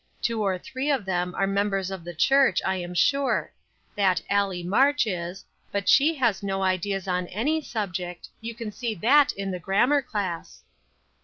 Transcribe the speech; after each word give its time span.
Two 0.19 0.41
or 0.41 0.57
three 0.57 0.89
of 0.89 1.05
them 1.05 1.35
are 1.35 1.45
members 1.45 1.91
of 1.91 2.03
the 2.03 2.13
church, 2.15 2.59
I 2.65 2.77
am 2.77 2.95
sure. 2.95 3.51
That 3.95 4.19
Allie 4.31 4.63
March 4.63 5.05
is, 5.05 5.45
but 5.71 5.87
she 5.87 6.15
has 6.15 6.41
no 6.41 6.63
ideas 6.63 7.07
on 7.07 7.27
any 7.27 7.61
subject; 7.61 8.27
you 8.39 8.55
can 8.55 8.71
see 8.71 8.95
that 8.95 9.31
in 9.33 9.51
the 9.51 9.59
grammar 9.59 10.01
class." 10.01 10.63